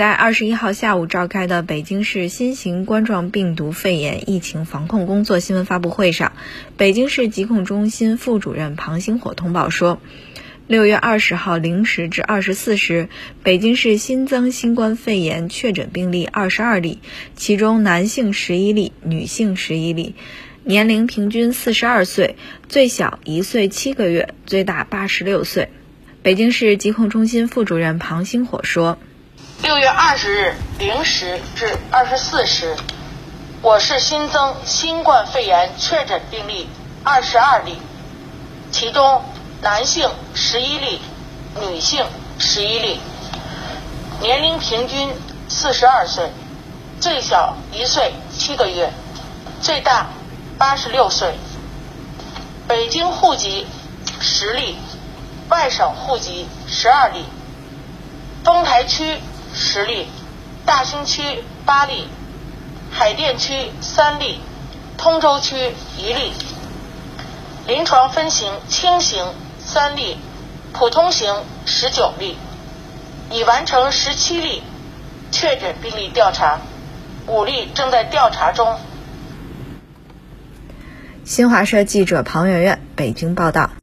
[0.00, 6.32] 在二十一号下午召开的北京市新型冠状病毒肺炎疫情防控工作新闻发布会上，
[6.78, 10.00] 北京市疾控中心副主任庞星火通报说，
[10.66, 13.10] 六月二十号零时至二十四时，
[13.42, 17.00] 北京市新增新冠肺炎确诊病例二十二例，
[17.36, 20.14] 其中男性十一例，女性十一例，
[20.64, 22.36] 年龄平均四十二岁，
[22.70, 25.68] 最小一岁七个月，最大八十六岁。
[26.22, 28.96] 北京市疾控中心副主任庞星火说。
[29.62, 32.76] 六月二十日零时至二十四时，
[33.62, 36.68] 我市新增新冠肺炎确诊病例
[37.04, 37.78] 二十二例，
[38.72, 39.22] 其中
[39.60, 41.00] 男性十一例，
[41.60, 42.04] 女性
[42.38, 43.00] 十一例，
[44.20, 45.12] 年龄平均
[45.48, 46.30] 四十二岁，
[47.00, 48.92] 最小一岁七个月，
[49.60, 50.06] 最大
[50.58, 51.34] 八十六岁。
[52.66, 53.66] 北京户籍
[54.20, 54.76] 十例，
[55.48, 57.24] 外省户籍十二例，
[58.90, 59.16] 区。
[59.52, 60.06] 十例，
[60.64, 61.22] 大兴区
[61.66, 62.06] 八例，
[62.92, 64.38] 海淀区三例，
[64.96, 66.32] 通州区一例。
[67.66, 70.16] 临床分型轻型三例，
[70.72, 71.34] 普通型
[71.66, 72.36] 十九例，
[73.32, 74.62] 已完成十七例
[75.32, 76.60] 确诊病例调查，
[77.26, 78.78] 五例正在调查中。
[81.24, 83.70] 新华社记者庞媛媛北京报道。